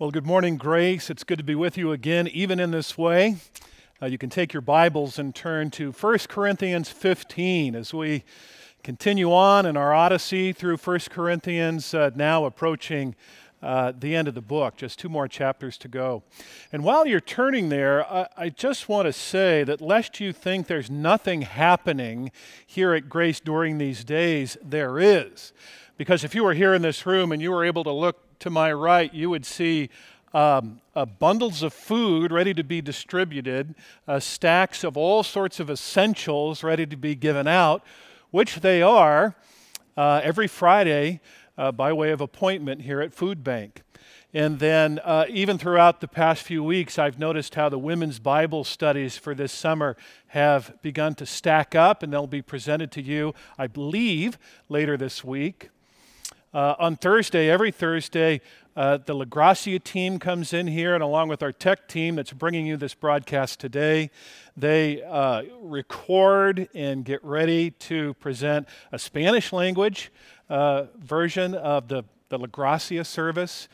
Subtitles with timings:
[0.00, 1.10] Well, good morning, Grace.
[1.10, 3.38] It's good to be with you again, even in this way.
[4.00, 8.22] Uh, you can take your Bibles and turn to 1 Corinthians 15 as we
[8.84, 13.16] continue on in our Odyssey through 1 Corinthians, uh, now approaching
[13.60, 16.22] uh, the end of the book, just two more chapters to go.
[16.72, 20.68] And while you're turning there, I, I just want to say that lest you think
[20.68, 22.30] there's nothing happening
[22.64, 25.52] here at Grace during these days, there is.
[25.96, 28.50] Because if you were here in this room and you were able to look to
[28.50, 29.90] my right, you would see
[30.34, 33.74] um, uh, bundles of food ready to be distributed,
[34.06, 37.82] uh, stacks of all sorts of essentials ready to be given out,
[38.30, 39.34] which they are
[39.96, 41.20] uh, every Friday
[41.56, 43.82] uh, by way of appointment here at Food Bank.
[44.34, 48.62] And then, uh, even throughout the past few weeks, I've noticed how the women's Bible
[48.62, 49.96] studies for this summer
[50.28, 55.24] have begun to stack up, and they'll be presented to you, I believe, later this
[55.24, 55.70] week.
[56.54, 58.40] Uh, on Thursday, every Thursday,
[58.74, 62.32] uh, the La Gracia team comes in here, and along with our tech team that's
[62.32, 64.10] bringing you this broadcast today,
[64.56, 70.10] they uh, record and get ready to present a Spanish language
[70.48, 73.68] uh, version of the, the La Gracia service.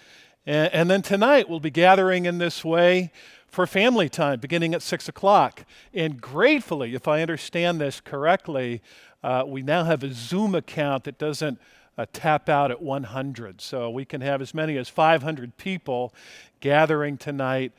[0.44, 3.12] And, and then tonight, we'll be gathering in this way
[3.46, 5.64] for family time beginning at 6 o'clock.
[5.92, 8.82] And gratefully, if I understand this correctly,
[9.22, 11.60] uh, we now have a Zoom account that doesn't
[11.96, 13.60] uh, tap out at 100.
[13.60, 16.14] So we can have as many as 500 people
[16.60, 17.72] gathering tonight.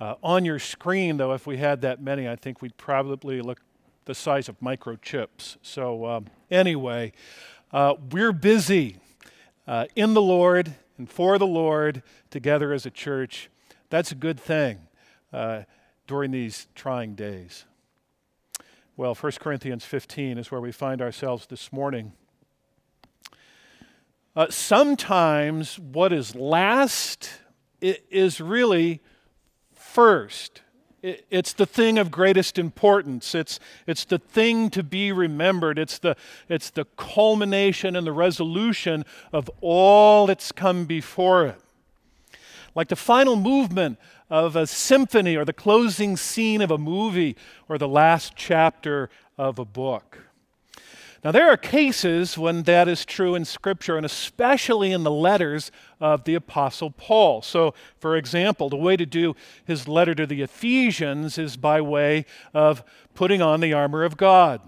[0.00, 3.60] Uh, on your screen, though, if we had that many, I think we'd probably look
[4.06, 5.56] the size of microchips.
[5.62, 7.12] So, um, anyway,
[7.70, 8.96] uh, we're busy
[9.66, 13.50] uh, in the Lord and for the Lord together as a church.
[13.90, 14.78] That's a good thing
[15.32, 15.62] uh,
[16.06, 17.66] during these trying days.
[18.96, 22.12] Well, 1 Corinthians 15 is where we find ourselves this morning.
[24.40, 27.28] Uh, sometimes what is last
[27.82, 28.98] is really
[29.74, 30.62] first.
[31.02, 33.34] It's the thing of greatest importance.
[33.34, 35.78] It's, it's the thing to be remembered.
[35.78, 36.16] It's the,
[36.48, 41.60] it's the culmination and the resolution of all that's come before it.
[42.74, 43.98] Like the final movement
[44.30, 47.36] of a symphony or the closing scene of a movie
[47.68, 50.29] or the last chapter of a book.
[51.22, 55.70] Now, there are cases when that is true in Scripture, and especially in the letters
[56.00, 57.42] of the Apostle Paul.
[57.42, 59.36] So, for example, the way to do
[59.66, 62.82] his letter to the Ephesians is by way of
[63.14, 64.62] putting on the armor of God.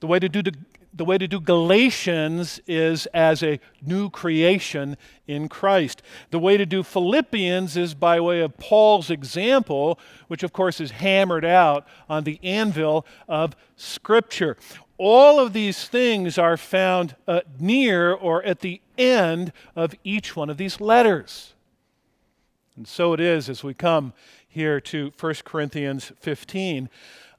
[0.00, 0.54] The way to do the,
[0.92, 4.96] the way to do Galatians is as a new creation
[5.28, 6.02] in Christ.
[6.30, 10.90] The way to do Philippians is by way of Paul's example, which of course is
[10.90, 14.56] hammered out on the anvil of Scripture
[14.98, 20.48] all of these things are found uh, near or at the end of each one
[20.50, 21.54] of these letters.
[22.76, 24.12] And so it is as we come
[24.48, 26.88] here to 1 Corinthians 15.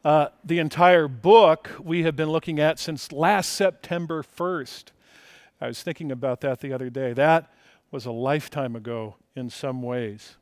[0.04, 4.86] Uh, the entire book we have been looking at since last September 1st.
[5.60, 7.14] I was thinking about that the other day.
[7.14, 7.52] That
[7.90, 10.36] was a lifetime ago in some ways.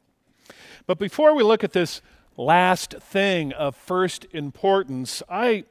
[0.85, 2.01] But before we look at this
[2.35, 5.65] last thing of first importance, I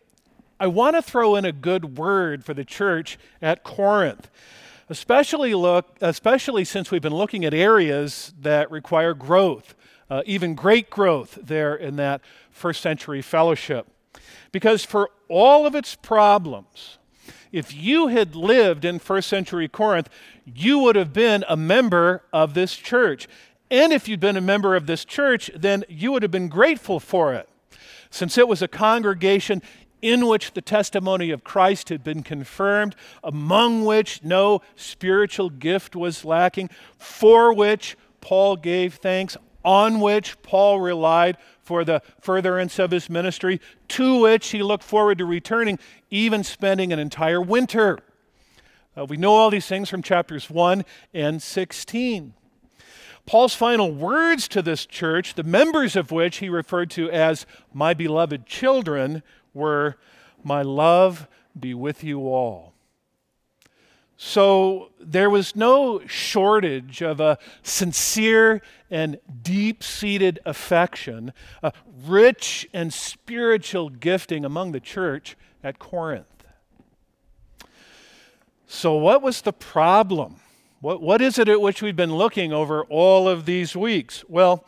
[0.63, 4.31] I want to throw in a good word for the church at Corinth.
[4.89, 9.75] Especially, look, especially since we've been looking at areas that require growth,
[10.09, 12.21] uh, even great growth there in that
[12.53, 13.89] first century fellowship.
[14.53, 16.99] Because for all of its problems,
[17.51, 20.09] if you had lived in first century Corinth,
[20.45, 23.27] you would have been a member of this church.
[23.69, 27.01] And if you'd been a member of this church, then you would have been grateful
[27.01, 27.49] for it.
[28.11, 29.63] Since it was a congregation
[30.03, 36.25] in which the testimony of Christ had been confirmed, among which no spiritual gift was
[36.25, 36.69] lacking,
[36.99, 43.61] for which Paul gave thanks, on which Paul relied for the furtherance of his ministry,
[43.89, 45.79] to which he looked forward to returning,
[46.11, 48.01] even spending an entire winter.
[48.97, 52.35] Uh, we know all these things from chapters 1 and 16.
[53.25, 57.95] Paul's final words to this church, the members of which he referred to as my
[57.95, 59.23] beloved children,
[59.55, 59.97] were,
[60.43, 61.29] My love
[61.59, 62.73] be with you all.
[64.17, 71.73] So there was no shortage of a sincere and deep seated affection, a
[72.07, 76.27] rich and spiritual gifting among the church at Corinth.
[78.69, 80.37] So, what was the problem?
[80.81, 84.25] What, what is it at which we've been looking over all of these weeks?
[84.29, 84.65] Well,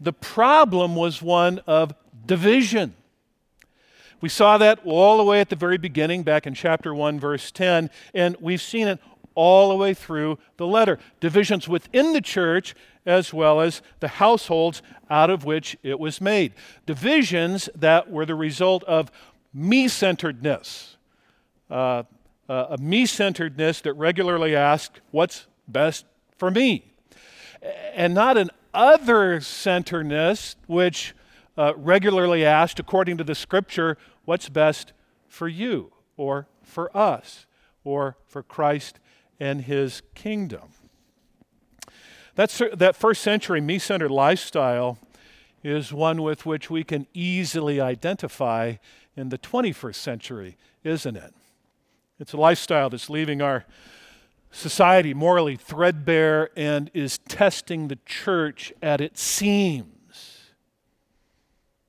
[0.00, 1.94] the problem was one of
[2.26, 2.94] division.
[4.20, 7.50] We saw that all the way at the very beginning, back in chapter 1, verse
[7.50, 8.98] 10, and we've seen it
[9.34, 10.98] all the way through the letter.
[11.20, 12.74] Divisions within the church
[13.06, 16.52] as well as the households out of which it was made.
[16.86, 19.12] Divisions that were the result of
[19.54, 20.96] me centeredness,
[21.70, 22.02] uh,
[22.48, 26.04] uh, a me centeredness that regularly asked, What's best
[26.36, 26.92] for me?
[27.94, 31.14] And not an other centeredness which
[31.58, 34.92] uh, regularly asked, according to the scripture, What's best
[35.26, 37.46] for you or for us
[37.82, 39.00] or for Christ
[39.40, 40.68] and his kingdom?
[42.34, 44.98] That's, that first century me centered lifestyle
[45.64, 48.74] is one with which we can easily identify
[49.16, 51.34] in the 21st century, isn't it?
[52.20, 53.64] It's a lifestyle that's leaving our
[54.50, 59.97] society morally threadbare and is testing the church at its seams.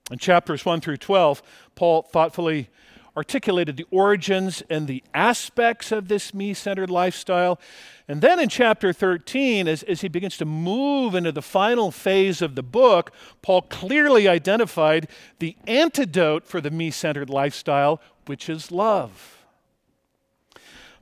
[0.10, 1.42] In chapters 1 through 12,
[1.76, 2.70] Paul thoughtfully
[3.16, 7.60] articulated the origins and the aspects of this me centered lifestyle.
[8.08, 12.42] And then in chapter 13, as, as he begins to move into the final phase
[12.42, 13.12] of the book,
[13.42, 15.10] Paul clearly identified
[15.40, 19.46] the antidote for the me centered lifestyle, which is love.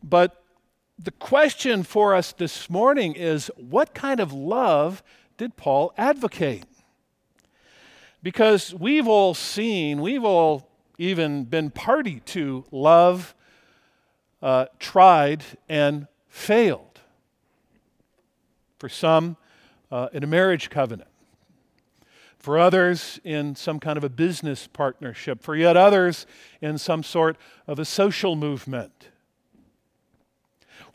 [0.01, 0.43] But
[0.97, 5.03] the question for us this morning is what kind of love
[5.37, 6.63] did Paul advocate?
[8.23, 10.67] Because we've all seen, we've all
[10.97, 13.35] even been party to love
[14.41, 17.01] uh, tried and failed.
[18.79, 19.37] For some,
[19.91, 21.09] uh, in a marriage covenant.
[22.37, 25.41] For others, in some kind of a business partnership.
[25.41, 26.25] For yet others,
[26.61, 29.09] in some sort of a social movement.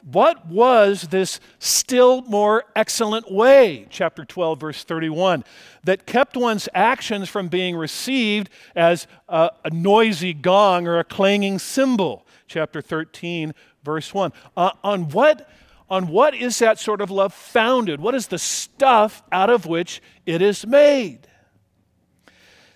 [0.04, 5.44] What was this still more excellent way, chapter 12, verse 31,
[5.84, 11.60] that kept one's actions from being received as a, a noisy gong or a clanging
[11.60, 13.54] cymbal, chapter 13,
[13.84, 14.32] verse 1?
[14.56, 15.48] Uh, on, what,
[15.88, 18.00] on what is that sort of love founded?
[18.00, 21.28] What is the stuff out of which it is made?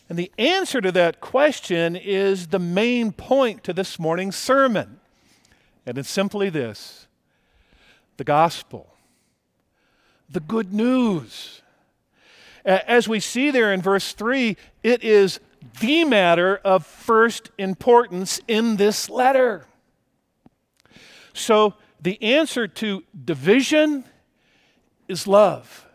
[0.08, 5.00] And the answer to that question is the main point to this morning's sermon.
[5.84, 7.06] And it's simply this
[8.16, 8.94] the gospel,
[10.28, 11.62] the good news.
[12.64, 15.40] As we see there in verse 3, it is
[15.80, 19.66] the matter of first importance in this letter.
[21.32, 24.04] So, the answer to division
[25.08, 25.86] is love.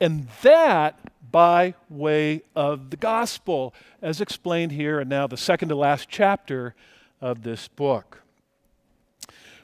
[0.00, 0.98] And that
[1.30, 6.74] by way of the gospel, as explained here and now the second to last chapter
[7.20, 8.22] of this book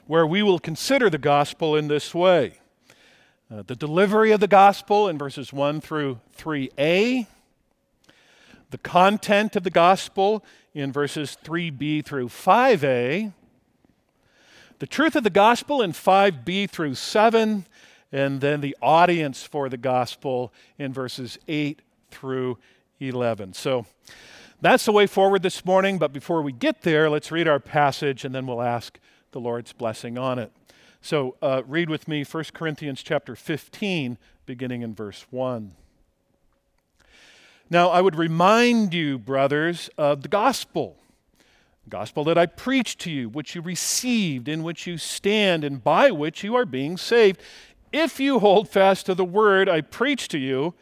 [0.07, 2.59] where we will consider the gospel in this way.
[3.51, 7.27] Uh, the delivery of the gospel in verses 1 through 3a,
[8.71, 13.31] the content of the gospel in verses 3b through 5a,
[14.79, 17.65] the truth of the gospel in 5b through 7,
[18.11, 22.57] and then the audience for the gospel in verses 8 through
[22.99, 23.53] 11.
[23.53, 23.85] So
[24.61, 28.25] that's the way forward this morning, but before we get there, let's read our passage
[28.25, 28.99] and then we'll ask
[29.33, 30.51] the Lord's blessing on it.
[31.01, 35.73] So uh, read with me 1 Corinthians chapter 15, beginning in verse 1.
[37.69, 40.95] Now, I would remind you, brothers, of the gospel,
[41.89, 46.09] gospel that I preached to you, which you received, in which you stand, and by
[46.11, 47.41] which you are being saved,
[47.91, 50.73] if you hold fast to the word I preached to you,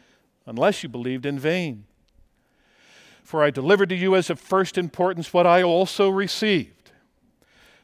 [0.46, 1.84] unless you believed in vain.
[3.24, 6.81] For I delivered to you as of first importance what I also received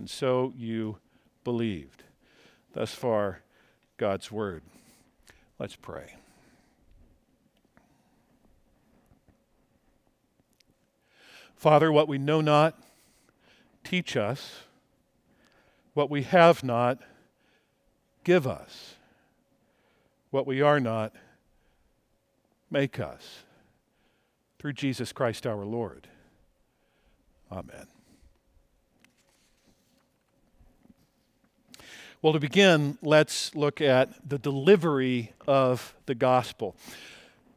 [0.00, 0.96] and so you
[1.44, 2.04] believed.
[2.72, 3.42] Thus far,
[3.98, 4.62] God's word.
[5.58, 6.16] Let's pray.
[11.54, 12.82] Father, what we know not,
[13.84, 14.60] teach us.
[15.92, 16.98] What we have not,
[18.24, 18.94] give us.
[20.30, 21.12] What we are not,
[22.70, 23.40] make us.
[24.58, 26.08] Through Jesus Christ our Lord.
[27.52, 27.89] Amen.
[32.22, 36.76] Well, to begin, let's look at the delivery of the gospel.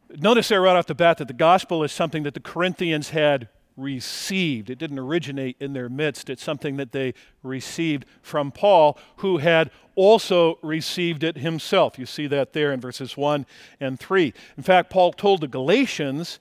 [0.10, 3.50] Notice there right off the bat that the gospel is something that the Corinthians had
[3.75, 4.70] received.
[4.70, 9.70] It didn't originate in their midst, it's something that they received from Paul, who had
[9.96, 12.00] also received it himself.
[12.00, 13.46] You see that there in verses 1
[13.82, 14.34] and 3.
[14.55, 16.39] In fact, Paul told the Galatians,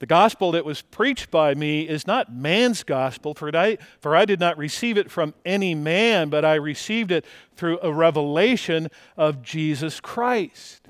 [0.00, 4.24] the gospel that was preached by me is not man's gospel, for I, for I
[4.24, 8.88] did not receive it from any man, but I received it through a revelation
[9.18, 10.88] of Jesus Christ.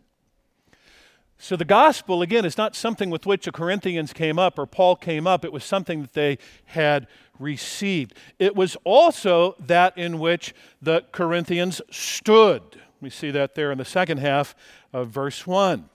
[1.38, 4.94] So the gospel, again, is not something with which the Corinthians came up or Paul
[4.94, 5.44] came up.
[5.44, 7.08] It was something that they had
[7.40, 8.14] received.
[8.38, 12.62] It was also that in which the Corinthians stood.
[13.00, 14.54] We see that there in the second half
[14.92, 15.88] of verse 1.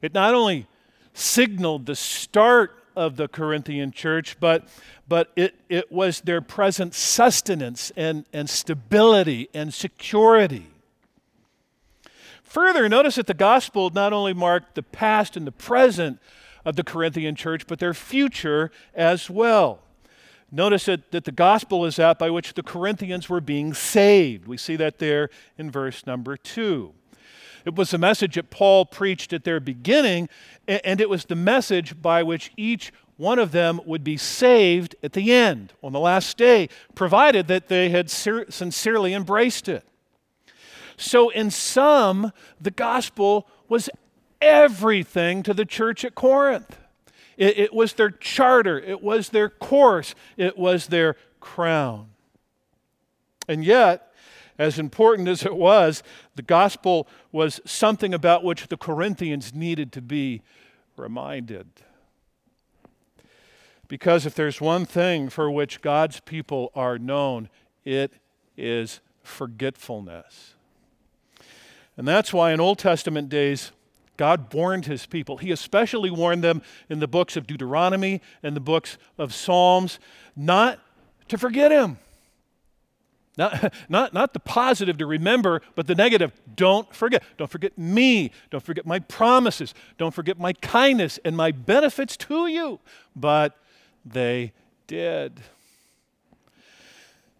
[0.00, 0.68] It not only
[1.16, 4.68] signaled the start of the Corinthian church, but,
[5.08, 10.66] but it, it was their present sustenance and, and stability and security.
[12.42, 16.18] Further, notice that the gospel not only marked the past and the present
[16.64, 19.80] of the Corinthian church, but their future as well.
[20.50, 24.46] Notice that, that the gospel is that by which the Corinthians were being saved.
[24.46, 26.94] We see that there in verse number two.
[27.66, 30.28] It was the message that Paul preached at their beginning,
[30.68, 35.14] and it was the message by which each one of them would be saved at
[35.14, 39.84] the end, on the last day, provided that they had sincerely embraced it.
[40.96, 42.30] So, in sum,
[42.60, 43.90] the gospel was
[44.40, 46.78] everything to the church at Corinth.
[47.36, 52.10] It, it, was their charter, it was their course, it was their crown.
[53.48, 54.05] And yet,
[54.58, 56.02] as important as it was,
[56.34, 60.42] the gospel was something about which the Corinthians needed to be
[60.96, 61.68] reminded.
[63.88, 67.48] Because if there's one thing for which God's people are known,
[67.84, 68.12] it
[68.56, 70.54] is forgetfulness.
[71.96, 73.72] And that's why in Old Testament days,
[74.16, 75.38] God warned his people.
[75.38, 79.98] He especially warned them in the books of Deuteronomy and the books of Psalms
[80.34, 80.78] not
[81.28, 81.98] to forget him.
[83.36, 86.32] Not, not, not the positive to remember, but the negative.
[86.54, 87.22] Don't forget.
[87.36, 88.30] Don't forget me.
[88.50, 89.74] Don't forget my promises.
[89.98, 92.80] Don't forget my kindness and my benefits to you.
[93.14, 93.56] But
[94.04, 94.52] they
[94.86, 95.40] did.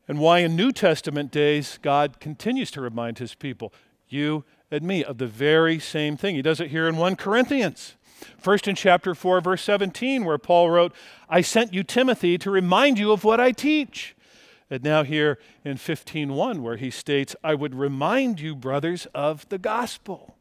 [0.08, 3.72] And why in New Testament days God continues to remind his people
[4.08, 6.34] you and me of the very same thing.
[6.34, 7.94] He does it here in 1 Corinthians.
[8.38, 10.92] First in chapter 4, verse 17, where Paul wrote,
[11.28, 14.15] I sent you Timothy to remind you of what I teach.
[14.70, 19.58] And now here in 15:1 where he states, I would remind you brothers of the
[19.58, 20.36] gospel.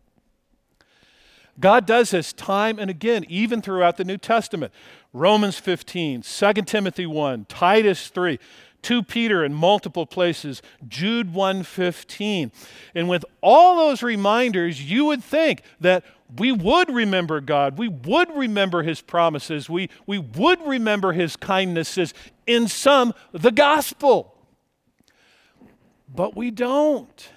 [1.59, 4.73] God does this time and again, even throughout the New Testament.
[5.13, 8.39] Romans 15, 2 Timothy 1, Titus 3.
[8.85, 12.51] 2 Peter in multiple places, Jude 1:15.
[12.93, 16.03] And with all those reminders, you would think that
[16.37, 22.13] we would remember God, we would remember his promises, we, we would remember his kindnesses,
[22.47, 24.33] in sum, the gospel.
[26.13, 27.29] But we don't.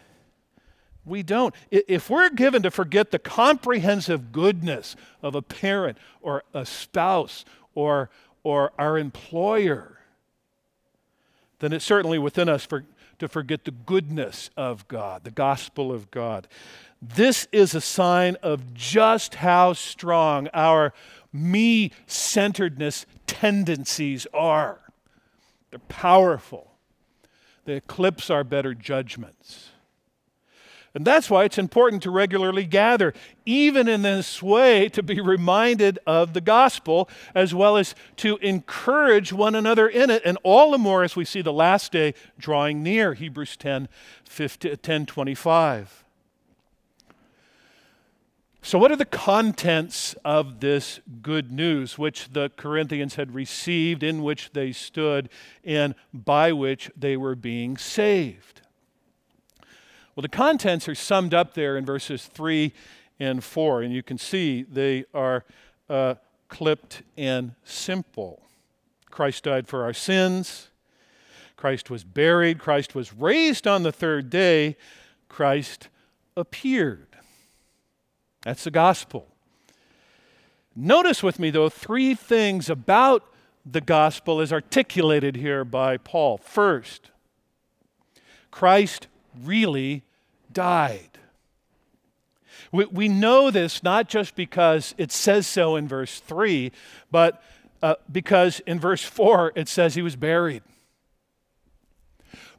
[1.04, 1.54] We don't.
[1.70, 8.10] If we're given to forget the comprehensive goodness of a parent or a spouse or,
[8.42, 9.98] or our employer,
[11.60, 12.84] then it's certainly within us for,
[13.18, 16.46] to forget the goodness of God, the gospel of God.
[17.00, 20.92] This is a sign of just how strong our
[21.32, 24.80] me centeredness tendencies are.
[25.70, 26.72] They're powerful,
[27.64, 29.70] they eclipse our better judgments.
[30.94, 33.12] And that's why it's important to regularly gather,
[33.44, 39.32] even in this way, to be reminded of the gospel, as well as to encourage
[39.32, 42.82] one another in it, and all the more as we see the last day drawing
[42.82, 43.88] near, Hebrews 10,
[44.24, 46.04] 15, 10 25.
[48.68, 54.22] So, what are the contents of this good news which the Corinthians had received, in
[54.22, 55.30] which they stood,
[55.64, 58.60] and by which they were being saved?
[60.14, 62.74] Well, the contents are summed up there in verses 3
[63.18, 65.46] and 4, and you can see they are
[65.88, 66.16] uh,
[66.50, 68.42] clipped and simple.
[69.08, 70.68] Christ died for our sins.
[71.56, 72.58] Christ was buried.
[72.58, 74.76] Christ was raised on the third day.
[75.30, 75.88] Christ
[76.36, 77.07] appeared.
[78.42, 79.26] That's the gospel.
[80.74, 83.24] Notice with me, though, three things about
[83.66, 86.38] the gospel as articulated here by Paul.
[86.38, 87.10] First,
[88.50, 90.04] Christ really
[90.52, 91.18] died.
[92.72, 96.72] We, we know this not just because it says so in verse 3,
[97.10, 97.42] but
[97.82, 100.62] uh, because in verse 4 it says he was buried.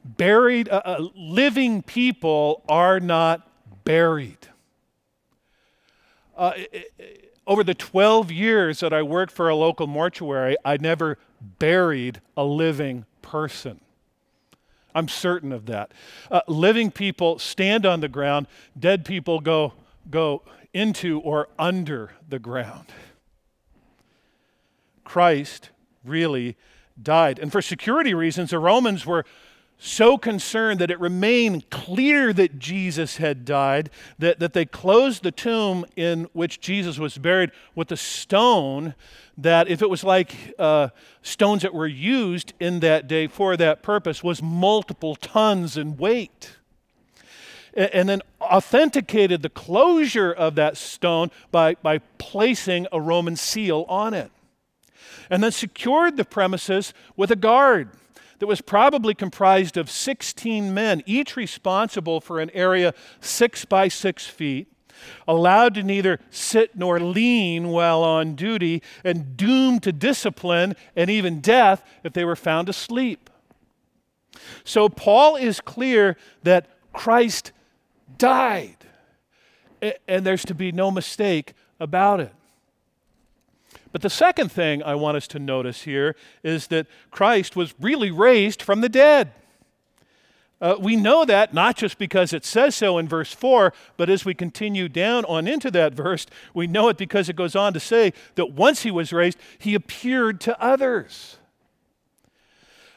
[0.04, 3.48] Buried, uh, uh, living people are not
[3.84, 4.49] buried.
[6.40, 6.52] Uh,
[7.46, 11.18] over the 12 years that I worked for a local mortuary, I never
[11.58, 13.78] buried a living person.
[14.94, 15.92] I'm certain of that.
[16.30, 18.46] Uh, living people stand on the ground,
[18.78, 19.74] dead people go,
[20.10, 20.40] go
[20.72, 22.86] into or under the ground.
[25.04, 25.68] Christ
[26.02, 26.56] really
[27.00, 27.38] died.
[27.38, 29.26] And for security reasons, the Romans were
[29.82, 35.32] so concerned that it remained clear that Jesus had died, that, that they closed the
[35.32, 38.94] tomb in which Jesus was buried with a stone
[39.38, 40.88] that, if it was like uh,
[41.22, 46.58] stones that were used in that day for that purpose, was multiple tons in weight.
[47.72, 54.12] And then authenticated the closure of that stone by, by placing a Roman seal on
[54.12, 54.30] it.
[55.30, 57.90] And then secured the premises with a guard
[58.40, 64.26] that was probably comprised of 16 men, each responsible for an area six by six
[64.26, 64.66] feet,
[65.28, 71.40] allowed to neither sit nor lean while on duty, and doomed to discipline and even
[71.40, 73.30] death if they were found asleep.
[74.64, 77.52] So Paul is clear that Christ
[78.16, 78.76] died,
[80.08, 82.32] and there's to be no mistake about it.
[83.92, 88.10] But the second thing I want us to notice here is that Christ was really
[88.10, 89.32] raised from the dead.
[90.60, 94.24] Uh, we know that not just because it says so in verse 4, but as
[94.26, 97.80] we continue down on into that verse, we know it because it goes on to
[97.80, 101.38] say that once he was raised, he appeared to others.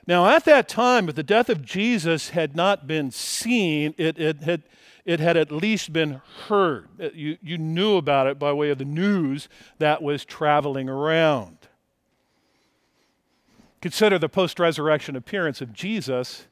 [0.06, 4.44] Now, at that time, if the death of Jesus had not been seen, it, it
[4.44, 4.64] had
[5.06, 6.88] it had at least been heard.
[7.00, 11.58] Uh, you, you knew about it by way of the news that was traveling around.
[13.82, 16.48] Consider the post resurrection appearance of Jesus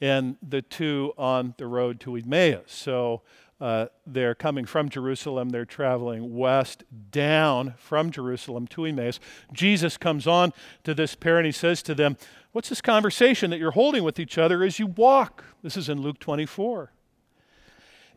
[0.00, 2.62] and the two on the road to Emmaus.
[2.66, 3.22] So
[3.60, 9.18] uh, they're coming from Jerusalem, they're traveling west down from Jerusalem to Emmaus.
[9.52, 10.52] Jesus comes on
[10.84, 12.16] to this pair and he says to them,
[12.52, 15.44] What's this conversation that you're holding with each other as you walk?
[15.62, 16.92] This is in Luke 24.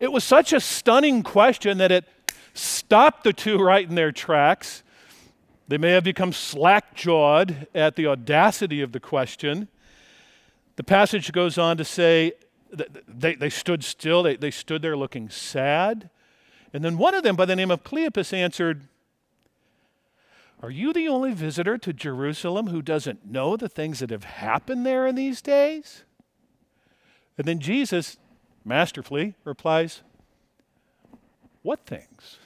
[0.02, 2.06] It was such a stunning question that it
[2.56, 4.82] stopped the two right in their tracks.
[5.68, 9.68] They may have become slack jawed at the audacity of the question.
[10.76, 12.32] The passage goes on to say
[13.08, 16.10] they, they stood still, they, they stood there looking sad.
[16.74, 18.88] And then one of them, by the name of Cleopas, answered,
[20.64, 24.84] Are you the only visitor to Jerusalem who doesn't know the things that have happened
[24.84, 26.06] there in these days?
[27.38, 28.18] And then Jesus
[28.65, 30.02] masterfully replies,
[31.62, 32.38] What things?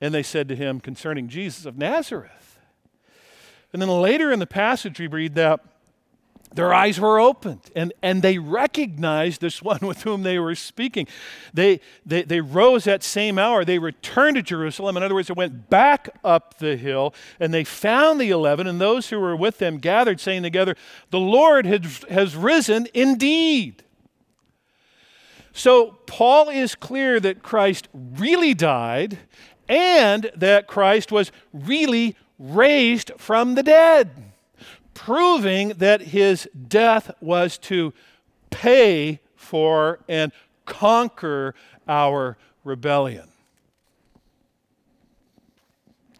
[0.00, 2.58] And they said to him concerning Jesus of Nazareth.
[3.72, 5.60] And then later in the passage, we read that
[6.52, 11.06] their eyes were opened and, and they recognized this one with whom they were speaking.
[11.54, 13.64] They, they, they rose that same hour.
[13.64, 14.96] They returned to Jerusalem.
[14.96, 18.80] In other words, they went back up the hill and they found the eleven and
[18.80, 20.74] those who were with them gathered, saying together,
[21.10, 23.84] The Lord has, has risen indeed
[25.52, 29.18] so, Paul is clear that Christ really died
[29.68, 34.10] and that Christ was really raised from the dead,
[34.94, 37.92] proving that his death was to
[38.50, 40.32] pay for and
[40.66, 41.54] conquer
[41.88, 43.28] our rebellion.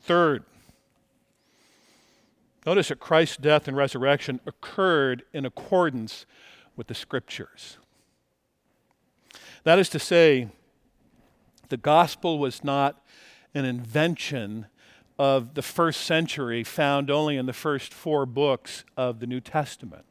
[0.03, 0.45] Third,
[2.67, 6.27] notice that Christ's death and resurrection occurred in accordance
[6.77, 7.79] with the scriptures.
[9.65, 10.49] That is to say,
[11.69, 13.03] the gospel was not
[13.55, 14.67] an invention
[15.19, 20.05] of the first century found only in the first four books of the New Testament.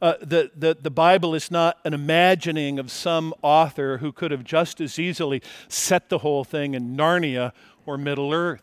[0.00, 4.44] Uh, the, the, the Bible is not an imagining of some author who could have
[4.44, 7.52] just as easily set the whole thing in Narnia
[7.84, 8.62] or Middle Earth.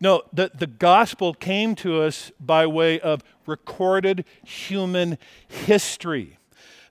[0.00, 6.38] No, the, the gospel came to us by way of recorded human history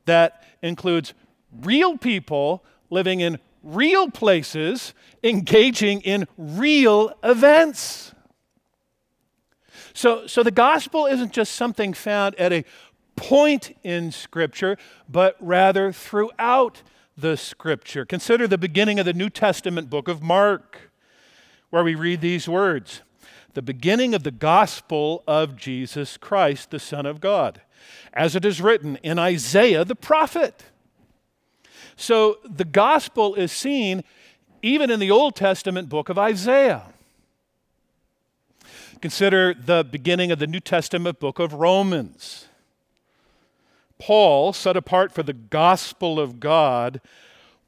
[0.06, 1.14] that includes
[1.62, 4.94] real people living in real places,
[5.24, 8.14] engaging in real events.
[9.94, 12.64] So, so the gospel isn't just something found at a
[13.16, 16.82] point in Scripture, but rather throughout
[17.18, 18.06] the Scripture.
[18.06, 20.92] Consider the beginning of the New Testament book of Mark,
[21.70, 23.02] where we read these words
[23.54, 27.62] The beginning of the gospel of Jesus Christ, the Son of God
[28.14, 30.66] as it is written in Isaiah the prophet.
[31.96, 34.04] So the gospel is seen
[34.62, 36.84] even in the Old Testament book of Isaiah.
[39.02, 42.48] Consider the beginning of the New Testament book of Romans.
[43.98, 47.02] Paul, set apart for the gospel of God,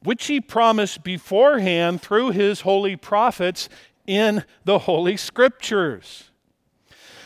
[0.01, 3.69] which he promised beforehand through his holy prophets
[4.05, 6.29] in the Holy Scriptures.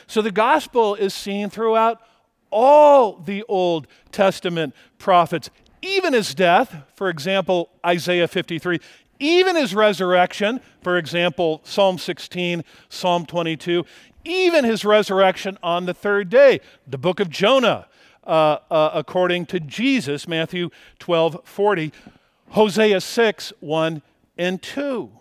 [0.08, 2.02] So the gospel is seen throughout
[2.50, 5.50] all the Old Testament prophets,
[5.82, 8.80] even his death, for example, Isaiah 53,
[9.20, 13.86] even his resurrection, for example, Psalm 16, Psalm 22,
[14.26, 17.88] even his resurrection on the third day, the book of Jonah,
[18.26, 21.94] uh, uh, according to Jesus, Matthew 12, 40,
[22.50, 24.02] Hosea 6, 1
[24.38, 25.12] and 2.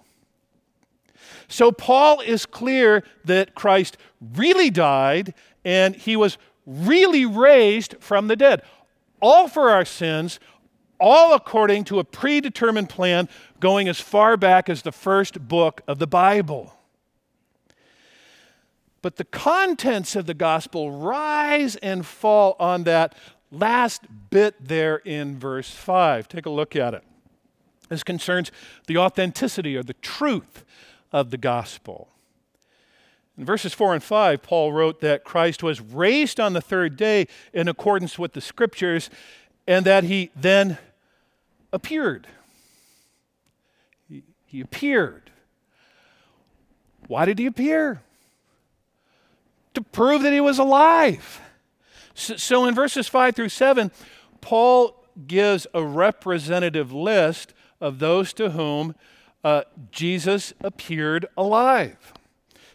[1.49, 3.97] So Paul is clear that Christ
[4.35, 5.35] really died
[5.65, 8.63] and he was really raised from the dead,
[9.23, 10.41] all for our sins,
[10.99, 13.29] all according to a predetermined plan
[13.61, 16.73] going as far back as the first book of the Bible.
[19.03, 23.15] But the contents of the gospel rise and fall on that
[23.53, 26.29] last bit there in verse 5.
[26.29, 27.05] Take a look at it.
[27.89, 28.51] This concerns
[28.89, 30.65] the authenticity or the truth
[31.13, 32.09] of the gospel.
[33.39, 37.27] In verses 4 and 5, Paul wrote that Christ was raised on the third day
[37.53, 39.11] in accordance with the scriptures
[39.67, 40.79] and that he then
[41.73, 42.27] appeared.
[44.09, 45.31] He, he appeared.
[47.09, 48.03] Why did he appear?
[49.75, 51.41] To prove that he was alive.
[52.15, 53.91] So, so in verses 5 through 7,
[54.41, 58.95] Paul gives a representative list of those to whom
[59.45, 62.15] uh, Jesus appeared alive.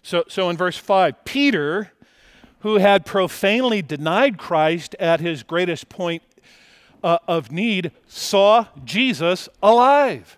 [0.04, 1.92] So, so in verse 5, Peter,
[2.60, 6.24] who had profanely denied Christ at his greatest point
[7.04, 10.38] uh, of need, saw Jesus alive.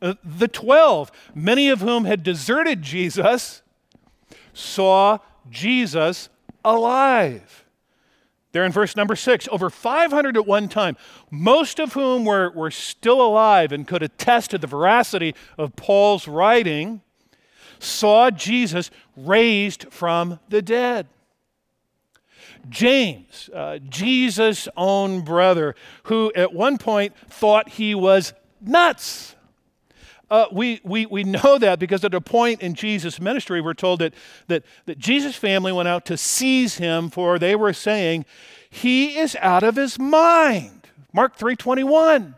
[0.00, 3.62] Uh, the 12, many of whom had deserted Jesus,
[4.52, 5.18] saw
[5.50, 6.28] Jesus
[6.64, 7.64] alive.
[8.52, 10.96] There in verse number six, over 500 at one time,
[11.30, 16.26] most of whom were, were still alive and could attest to the veracity of Paul's
[16.26, 17.02] writing,
[17.78, 21.06] saw Jesus raised from the dead.
[22.68, 29.34] James, uh, Jesus' own brother, who at one point thought he was nuts.
[30.30, 34.00] Uh, we, we, we know that because at a point in Jesus' ministry, we're told
[34.00, 34.12] that,
[34.48, 38.26] that, that Jesus' family went out to seize him, for they were saying,
[38.68, 40.88] he is out of his mind.
[41.12, 42.34] Mark 3.21.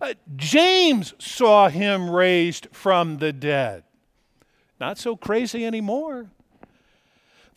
[0.00, 3.84] Uh, James saw him raised from the dead.
[4.80, 6.28] Not so crazy anymore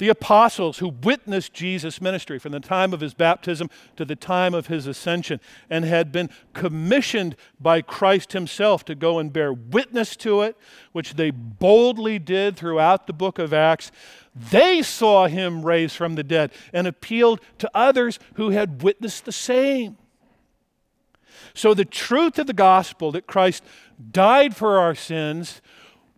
[0.02, 4.56] the apostles who witnessed Jesus' ministry from the time of his baptism to the time
[4.56, 10.16] of his ascension and had been commissioned by Christ himself to go and bear witness
[10.16, 10.58] to it,
[10.92, 13.92] which they boldly did throughout the book of Acts.
[14.36, 19.32] They saw him raised from the dead and appealed to others who had witnessed the
[19.32, 19.98] same.
[21.54, 23.64] So, the truth of the gospel that Christ
[24.12, 25.62] died for our sins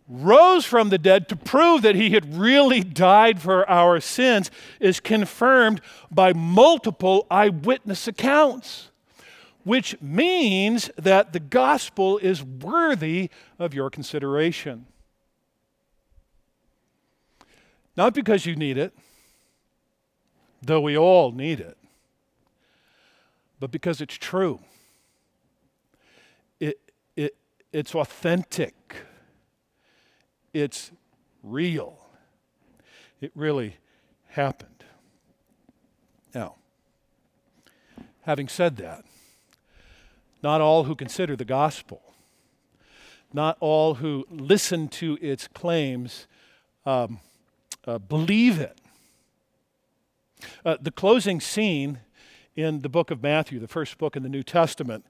[0.06, 5.00] rose from the dead to prove that he had really died for our sins is
[5.00, 8.90] confirmed by multiple eyewitness accounts,
[9.64, 14.86] which means that the gospel is worthy of your consideration.
[17.96, 18.92] Not because you need it,
[20.60, 21.78] though we all need it,
[23.58, 24.60] but because it's true.
[26.60, 26.78] It,
[27.16, 27.36] it,
[27.72, 28.96] it's authentic
[30.54, 30.92] it's
[31.42, 31.98] real.
[33.20, 33.76] It really
[34.28, 34.84] happened.
[36.34, 36.54] Now,
[38.22, 39.04] having said that,
[40.42, 42.00] not all who consider the gospel,
[43.32, 46.26] not all who listen to its claims
[46.86, 47.20] um,
[47.86, 48.78] uh, believe it.
[50.64, 51.98] Uh, the closing scene
[52.56, 55.04] in the book of Matthew, the first book in the New Testament,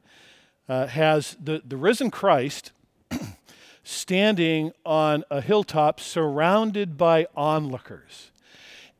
[0.69, 2.73] uh, has the, the risen Christ
[3.85, 8.33] standing on a hilltop surrounded by onlookers.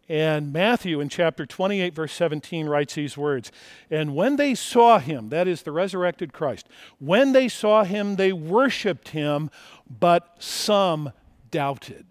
[0.09, 3.51] And Matthew in chapter 28, verse 17, writes these words
[3.91, 6.69] And when they saw him, that is the resurrected Christ,
[6.99, 9.51] when they saw him, they worshiped him,
[9.89, 11.13] but some
[11.51, 12.07] doubted.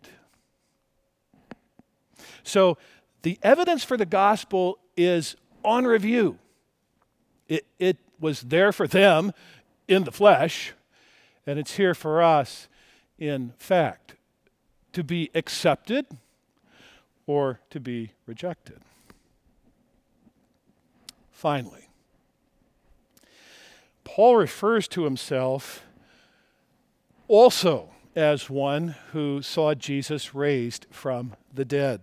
[2.43, 2.77] So
[3.21, 6.39] the evidence for the gospel is on review.
[7.47, 9.33] It, it was there for them
[9.88, 10.73] in the flesh,
[11.45, 12.67] and it's here for us
[13.17, 14.15] in fact
[14.93, 16.06] to be accepted
[17.25, 18.79] or to be rejected.
[21.32, 21.89] Finally,
[24.03, 25.84] Paul refers to himself
[27.27, 32.01] also as one who saw Jesus raised from the dead.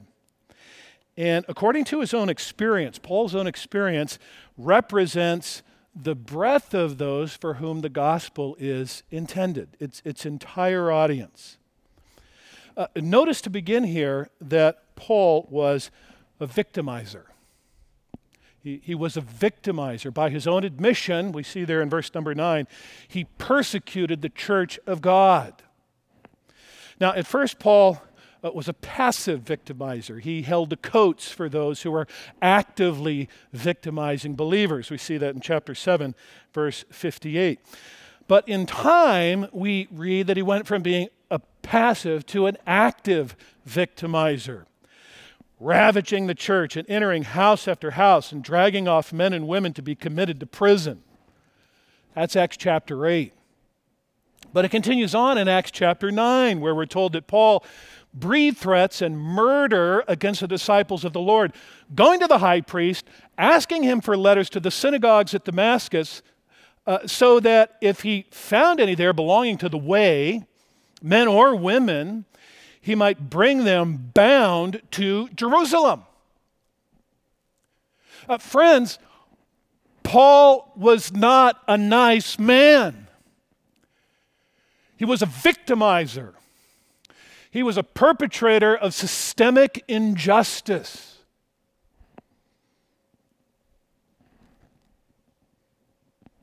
[1.16, 4.18] And according to his own experience, Paul's own experience
[4.56, 5.62] represents
[5.94, 11.58] the breadth of those for whom the gospel is intended, its, its entire audience.
[12.76, 15.90] Uh, notice to begin here that Paul was
[16.38, 17.24] a victimizer.
[18.62, 20.12] He, he was a victimizer.
[20.12, 22.68] By his own admission, we see there in verse number nine,
[23.08, 25.62] he persecuted the church of God.
[27.00, 28.02] Now, at first, Paul
[28.42, 30.20] was a passive victimizer.
[30.20, 32.06] He held the coats for those who were
[32.40, 34.90] actively victimizing believers.
[34.90, 36.14] We see that in chapter 7,
[36.52, 37.60] verse 58.
[38.26, 43.36] But in time, we read that he went from being a passive to an active
[43.68, 44.64] victimizer,
[45.58, 49.82] ravaging the church and entering house after house and dragging off men and women to
[49.82, 51.02] be committed to prison.
[52.14, 53.34] That's Acts chapter 8.
[54.52, 57.64] But it continues on in Acts chapter 9, where we're told that Paul
[58.12, 61.52] breathed threats and murder against the disciples of the Lord,
[61.94, 63.06] going to the high priest,
[63.38, 66.22] asking him for letters to the synagogues at Damascus,
[66.86, 70.44] uh, so that if he found any there belonging to the way,
[71.02, 72.24] men or women,
[72.80, 76.04] he might bring them bound to Jerusalem.
[78.28, 78.98] Uh, friends,
[80.02, 83.06] Paul was not a nice man.
[84.96, 86.34] He was a victimizer.
[87.50, 91.18] He was a perpetrator of systemic injustice.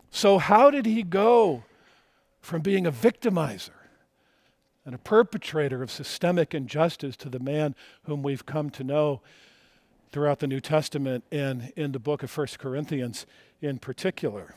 [0.10, 1.64] So, how did he go
[2.42, 3.70] from being a victimizer
[4.86, 9.22] and a perpetrator of systemic injustice to the man whom we've come to know
[10.12, 13.26] throughout the New Testament and in the book of 1 Corinthians
[13.62, 14.56] in particular?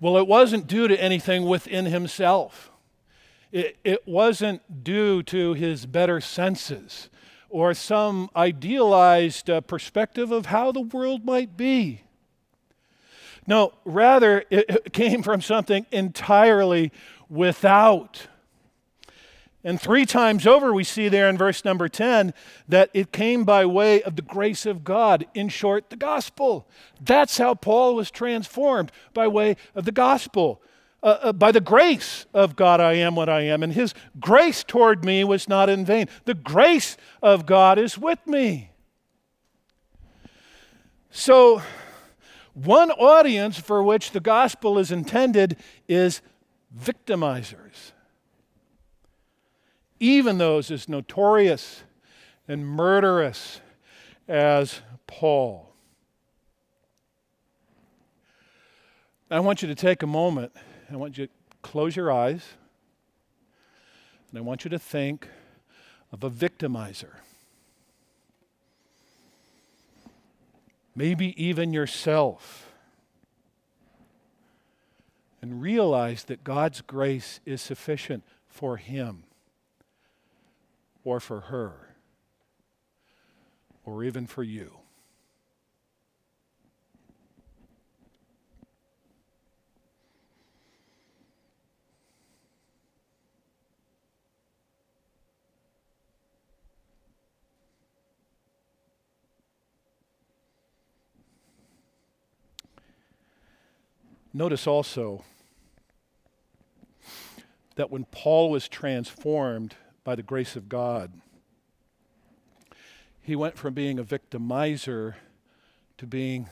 [0.00, 2.70] Well, it wasn't due to anything within himself.
[3.50, 7.08] It, it wasn't due to his better senses
[7.48, 12.02] or some idealized uh, perspective of how the world might be.
[13.46, 16.92] No, rather, it came from something entirely
[17.30, 18.28] without.
[19.64, 22.32] And three times over, we see there in verse number 10
[22.68, 25.26] that it came by way of the grace of God.
[25.34, 26.68] In short, the gospel.
[27.00, 30.62] That's how Paul was transformed by way of the gospel.
[31.00, 33.62] Uh, uh, by the grace of God, I am what I am.
[33.62, 36.08] And his grace toward me was not in vain.
[36.24, 38.70] The grace of God is with me.
[41.10, 41.62] So,
[42.52, 45.56] one audience for which the gospel is intended
[45.86, 46.20] is
[46.76, 47.92] victimizers,
[50.00, 51.84] even those as notorious
[52.48, 53.60] and murderous
[54.26, 55.72] as Paul.
[59.30, 60.52] I want you to take a moment.
[60.90, 62.44] I want you to close your eyes.
[64.30, 65.28] And I want you to think
[66.12, 67.14] of a victimizer.
[70.98, 72.72] maybe even yourself,
[75.40, 79.22] and realize that God's grace is sufficient for him
[81.04, 81.94] or for her
[83.84, 84.72] or even for you.
[104.38, 105.24] Notice also
[107.74, 109.74] that when Paul was transformed
[110.04, 111.12] by the grace of God,
[113.20, 115.14] he went from being a victimizer
[115.96, 116.48] to being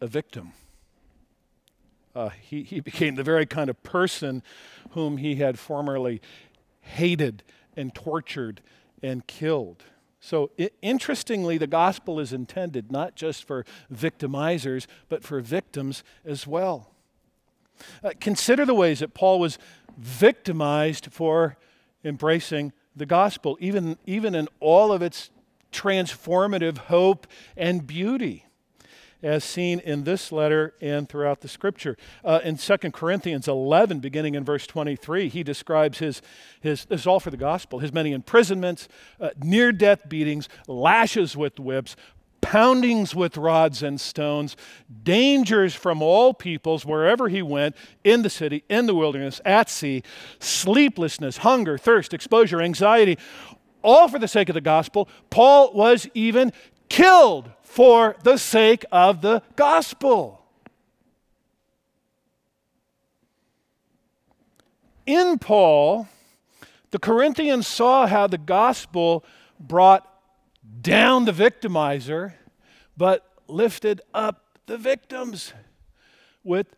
[0.00, 0.54] a victim.
[2.14, 4.42] Uh, he, he became the very kind of person
[4.92, 6.22] whom he had formerly
[6.80, 7.42] hated
[7.76, 8.62] and tortured
[9.02, 9.84] and killed.
[10.20, 16.46] So, it, interestingly, the gospel is intended not just for victimizers, but for victims as
[16.46, 16.90] well.
[18.02, 19.58] Uh, consider the ways that Paul was
[19.98, 21.56] victimized for
[22.02, 25.30] embracing the gospel, even, even in all of its
[25.70, 27.26] transformative hope
[27.56, 28.45] and beauty
[29.26, 31.96] as seen in this letter and throughout the scripture.
[32.24, 36.22] Uh, in 2 Corinthians 11, beginning in verse 23, he describes his,
[36.60, 38.88] his this is all for the gospel, his many imprisonments,
[39.20, 41.96] uh, near death beatings, lashes with whips,
[42.40, 44.56] poundings with rods and stones,
[45.02, 50.02] dangers from all peoples wherever he went, in the city, in the wilderness, at sea,
[50.38, 53.18] sleeplessness, hunger, thirst, exposure, anxiety,
[53.82, 55.08] all for the sake of the gospel.
[55.30, 56.52] Paul was even
[56.88, 60.40] killed for the sake of the gospel.
[65.04, 66.08] In Paul,
[66.90, 69.26] the Corinthians saw how the gospel
[69.60, 70.10] brought
[70.80, 72.32] down the victimizer,
[72.96, 75.52] but lifted up the victims
[76.42, 76.68] with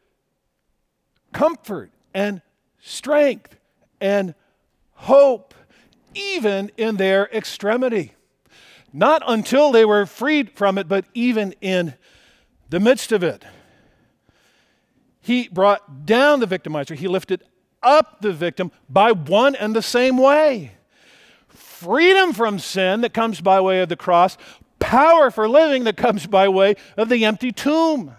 [1.33, 2.43] comfort and
[2.81, 3.57] strength
[4.01, 4.35] and
[4.95, 5.55] hope,
[6.13, 8.15] even in their extremity.
[8.93, 11.95] Not until they were freed from it, but even in
[12.71, 13.45] the midst of it.
[15.21, 17.43] He brought down the victimizer, he lifted
[17.83, 20.73] up the victim by one and the same way.
[21.49, 24.37] Freedom from sin that comes by way of the cross,
[24.79, 28.17] power for living that comes by way of the empty tomb.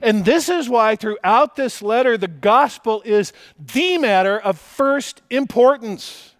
[0.00, 6.34] And this is why, throughout this letter, the gospel is the matter of first importance.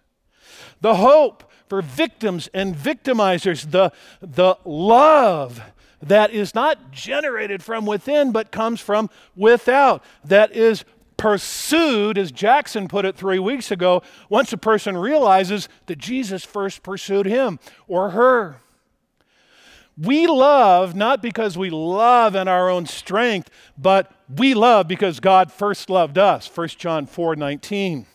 [0.81, 5.61] The hope for victims and victimizers, the, the love
[6.01, 10.83] that is not generated from within, but comes from without, that is
[11.17, 16.83] pursued, as Jackson put it three weeks ago, once a person realizes that Jesus first
[16.83, 18.57] pursued him or her.
[19.97, 25.51] We love not because we love in our own strength, but we love because God
[25.51, 26.49] first loved us.
[26.53, 28.07] 1 John 4 19.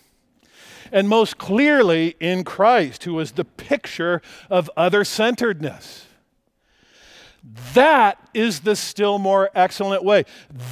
[0.93, 6.07] And most clearly in Christ, who is the picture of other centeredness.
[7.75, 10.25] That is the still more excellent way.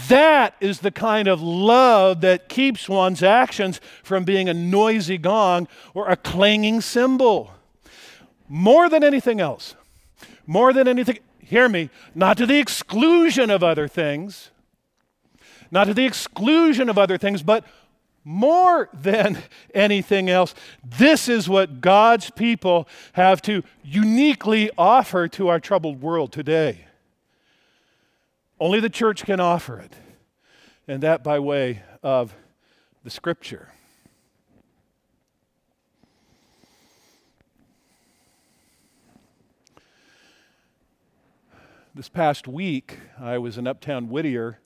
[0.09, 5.69] That is the kind of love that keeps one's actions from being a noisy gong
[5.95, 7.53] or a clanging cymbal.
[8.49, 9.75] More than anything else,
[10.47, 14.51] more than anything, hear me, not to the exclusion of other things,
[15.71, 17.65] not to the exclusion of other things, but
[18.27, 19.39] more than
[19.75, 20.53] anything else,
[20.85, 26.87] this is what God's people have to uniquely offer to our troubled world today.
[28.59, 29.95] Only the church can offer it,
[30.89, 32.35] and that by way of
[33.05, 33.69] the scripture.
[41.95, 44.59] This past week, I was in Uptown Whittier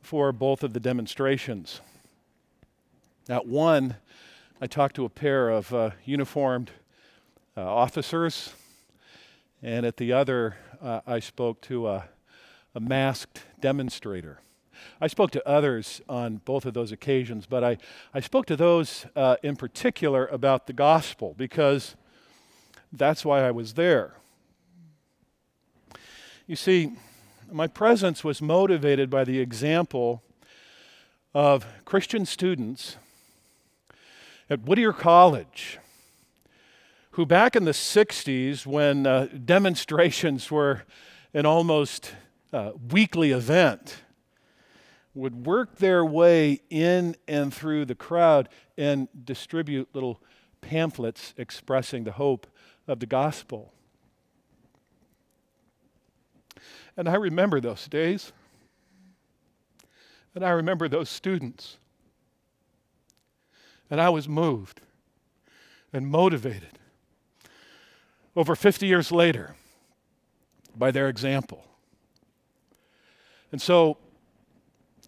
[0.00, 1.82] for both of the demonstrations.
[3.30, 3.96] At one,
[4.58, 6.70] I talked to a pair of uh, uniformed
[7.58, 8.54] uh, officers,
[9.62, 12.08] and at the other, uh, I spoke to a,
[12.74, 14.40] a masked demonstrator.
[14.98, 17.76] I spoke to others on both of those occasions, but I,
[18.14, 21.96] I spoke to those uh, in particular about the gospel because
[22.94, 24.14] that's why I was there.
[26.46, 26.92] You see,
[27.52, 30.22] my presence was motivated by the example
[31.34, 32.96] of Christian students
[34.50, 35.78] at Whittier College
[37.18, 40.84] who, back in the 60s, when uh, demonstrations were
[41.34, 42.12] an almost
[42.52, 44.04] uh, weekly event,
[45.16, 50.22] would work their way in and through the crowd and distribute little
[50.60, 52.46] pamphlets expressing the hope
[52.86, 53.72] of the gospel.
[56.96, 58.32] And I remember those days.
[60.36, 61.78] And I remember those students.
[63.90, 64.80] And I was moved
[65.92, 66.78] and motivated
[68.36, 69.56] over 50 years later
[70.76, 71.64] by their example.
[73.50, 73.96] And so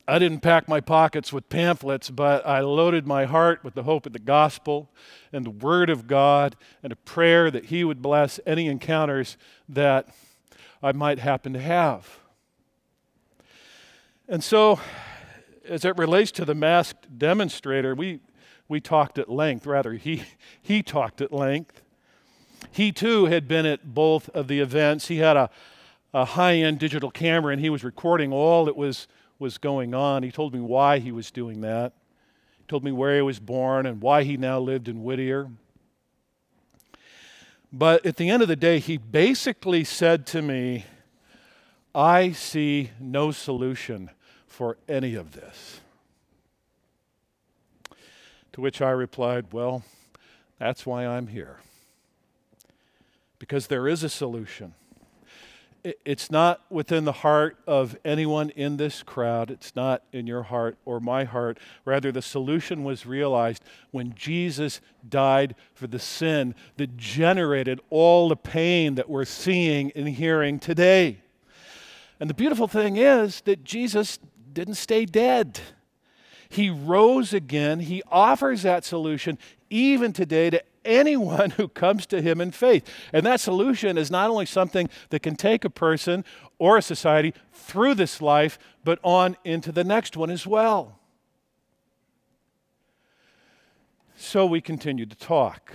[0.08, 4.06] I didn't pack my pockets with pamphlets, but I loaded my heart with the hope
[4.06, 4.90] of the gospel
[5.32, 9.36] and the word of God and a prayer that He would bless any encounters
[9.68, 10.08] that
[10.82, 12.18] I might happen to have.
[14.28, 14.80] And so,
[15.68, 18.18] as it relates to the masked demonstrator, we,
[18.70, 20.22] we talked at length, rather, he,
[20.62, 21.82] he talked at length.
[22.70, 25.08] He too had been at both of the events.
[25.08, 25.50] He had a,
[26.14, 29.08] a high end digital camera and he was recording all that was,
[29.40, 30.22] was going on.
[30.22, 31.94] He told me why he was doing that.
[32.58, 35.50] He told me where he was born and why he now lived in Whittier.
[37.72, 40.84] But at the end of the day, he basically said to me,
[41.92, 44.10] I see no solution
[44.46, 45.80] for any of this.
[48.60, 49.82] Which I replied, Well,
[50.58, 51.58] that's why I'm here.
[53.38, 54.74] Because there is a solution
[55.82, 59.50] it's not within the heart of anyone in this crowd.
[59.50, 61.58] It's not in your heart or my heart.
[61.84, 68.36] Rather, the solution was realized when Jesus died for the sin that generated all the
[68.36, 71.18] pain that we're seeing and hearing today.
[72.18, 74.18] And the beautiful thing is that Jesus
[74.52, 75.60] didn't stay dead.
[76.50, 77.78] He rose again.
[77.78, 79.38] He offers that solution
[79.70, 82.84] even today to anyone who comes to him in faith.
[83.12, 86.24] And that solution is not only something that can take a person
[86.58, 90.98] or a society through this life, but on into the next one as well.
[94.16, 95.72] So we continued to talk.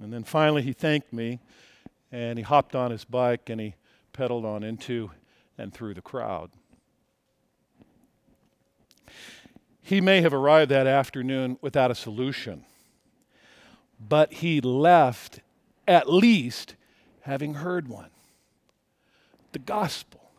[0.00, 1.40] And then finally, he thanked me
[2.12, 3.74] and he hopped on his bike and he
[4.12, 5.10] pedaled on into
[5.58, 6.50] and through the crowd.
[9.86, 12.64] He may have arrived that afternoon without a solution,
[14.00, 15.38] but he left
[15.86, 16.74] at least
[17.20, 18.10] having heard one
[19.52, 20.32] the gospel,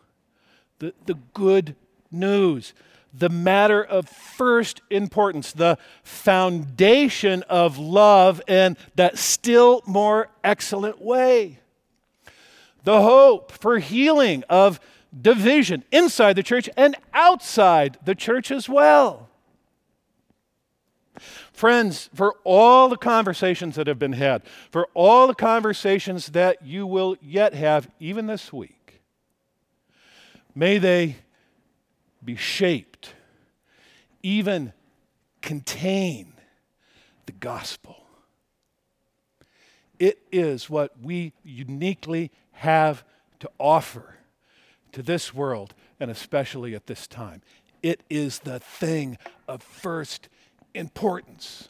[0.80, 1.78] the, the good
[2.12, 2.74] news,
[3.14, 11.60] the matter of first importance, the foundation of love and that still more excellent way.
[12.84, 14.82] The hope for healing of
[15.20, 19.27] division inside the church and outside the church as well.
[21.58, 26.86] Friends, for all the conversations that have been had, for all the conversations that you
[26.86, 29.02] will yet have, even this week,
[30.54, 31.16] may they
[32.24, 33.16] be shaped,
[34.22, 34.72] even
[35.42, 36.34] contain
[37.26, 38.06] the gospel.
[39.98, 43.04] It is what we uniquely have
[43.40, 44.18] to offer
[44.92, 47.42] to this world and especially at this time.
[47.82, 50.30] It is the thing of first
[50.74, 51.70] importance.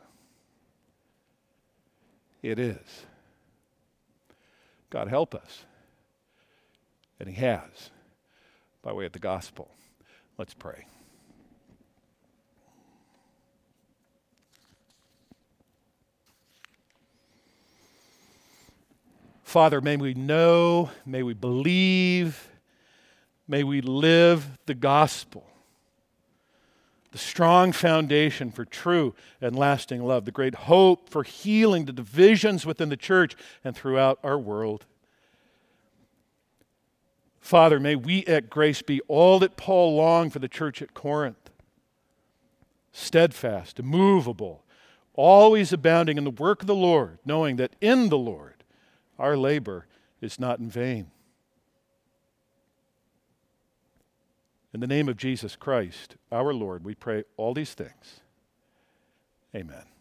[2.42, 3.06] It is.
[4.90, 5.66] God help us.
[7.20, 7.90] And He has
[8.82, 9.70] by way of the gospel.
[10.38, 10.86] Let's pray.
[19.44, 22.50] Father, may we know, may we believe,
[23.48, 25.50] may we live the gospel,
[27.12, 32.66] the strong foundation for true and lasting love, the great hope for healing the divisions
[32.66, 34.86] within the church and throughout our world.
[37.40, 41.50] Father, may we at Grace be all that Paul longed for the church at Corinth
[42.92, 44.64] steadfast, immovable,
[45.14, 48.64] always abounding in the work of the Lord, knowing that in the Lord
[49.20, 49.86] our labor
[50.20, 51.12] is not in vain.
[54.78, 58.22] In the name of Jesus Christ, our Lord, we pray all these things.
[59.56, 59.97] Amen.